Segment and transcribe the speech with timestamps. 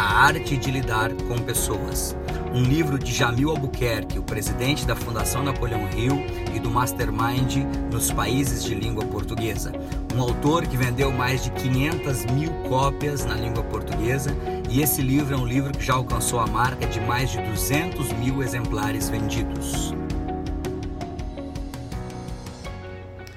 [0.00, 2.16] A Arte de Lidar com Pessoas.
[2.54, 6.24] Um livro de Jamil Albuquerque, o presidente da Fundação Napoleão Hill
[6.56, 7.56] e do Mastermind
[7.92, 9.70] nos países de língua portuguesa.
[10.16, 14.34] Um autor que vendeu mais de 500 mil cópias na língua portuguesa
[14.70, 18.10] e esse livro é um livro que já alcançou a marca de mais de 200
[18.14, 19.92] mil exemplares vendidos.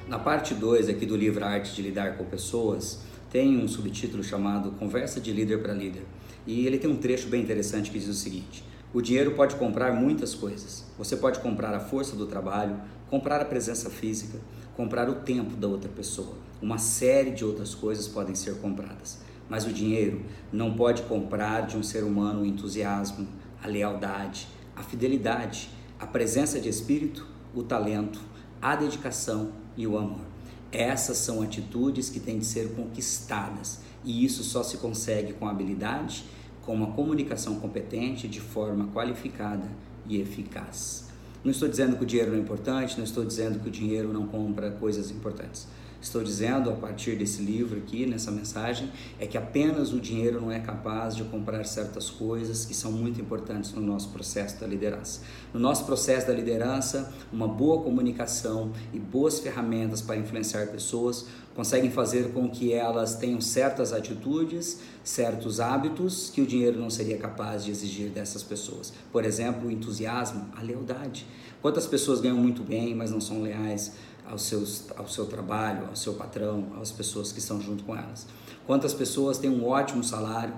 [0.08, 4.72] Na parte 2 aqui do livro Arte de Lidar com Pessoas, tem um subtítulo chamado
[4.80, 6.04] Conversa de Líder para Líder.
[6.46, 9.94] E ele tem um trecho bem interessante que diz o seguinte: O dinheiro pode comprar
[9.94, 10.86] muitas coisas.
[10.98, 12.80] Você pode comprar a força do trabalho,
[13.10, 14.40] comprar a presença física,
[14.76, 16.36] comprar o tempo da outra pessoa.
[16.62, 19.20] Uma série de outras coisas podem ser compradas.
[19.50, 20.22] Mas o dinheiro
[20.52, 23.28] não pode comprar de um ser humano o entusiasmo,
[23.62, 25.70] a lealdade, a fidelidade,
[26.00, 28.20] a presença de espírito, o talento,
[28.62, 30.33] a dedicação e o amor.
[30.74, 36.26] Essas são atitudes que têm de ser conquistadas e isso só se consegue com habilidade,
[36.64, 39.70] com uma comunicação competente, de forma qualificada
[40.08, 41.06] e eficaz.
[41.44, 44.12] Não estou dizendo que o dinheiro não é importante, não estou dizendo que o dinheiro
[44.12, 45.68] não compra coisas importantes
[46.04, 50.52] estou dizendo a partir desse livro aqui, nessa mensagem, é que apenas o dinheiro não
[50.52, 55.22] é capaz de comprar certas coisas que são muito importantes no nosso processo da liderança.
[55.54, 61.92] No nosso processo da liderança, uma boa comunicação e boas ferramentas para influenciar pessoas conseguem
[61.92, 67.64] fazer com que elas tenham certas atitudes, certos hábitos que o dinheiro não seria capaz
[67.64, 68.92] de exigir dessas pessoas.
[69.12, 71.26] Por exemplo, o entusiasmo, a lealdade.
[71.62, 73.94] Quantas pessoas ganham muito bem, mas não são leais?
[74.26, 78.28] Ao, seus, ao seu trabalho, ao seu patrão, às pessoas que estão junto com elas.
[78.66, 80.54] Quantas pessoas têm um ótimo salário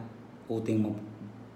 [0.48, 0.96] ou têm uma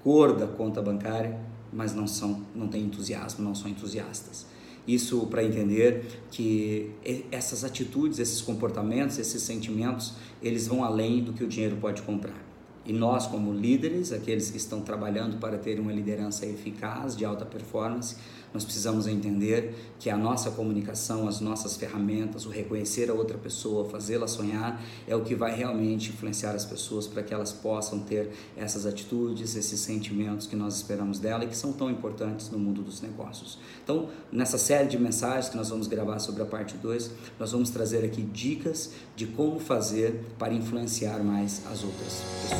[0.03, 1.39] gorda conta bancária,
[1.71, 4.47] mas não são, não têm entusiasmo, não são entusiastas.
[4.87, 6.91] Isso para entender que
[7.31, 12.48] essas atitudes, esses comportamentos, esses sentimentos, eles vão além do que o dinheiro pode comprar.
[12.85, 17.45] E nós, como líderes, aqueles que estão trabalhando para ter uma liderança eficaz, de alta
[17.45, 18.15] performance,
[18.53, 23.87] nós precisamos entender que a nossa comunicação, as nossas ferramentas, o reconhecer a outra pessoa,
[23.87, 28.31] fazê-la sonhar, é o que vai realmente influenciar as pessoas para que elas possam ter
[28.57, 32.81] essas atitudes, esses sentimentos que nós esperamos dela e que são tão importantes no mundo
[32.81, 33.59] dos negócios.
[33.83, 37.69] Então, nessa série de mensagens que nós vamos gravar sobre a parte 2, nós vamos
[37.69, 42.23] trazer aqui dicas de como fazer para influenciar mais as outras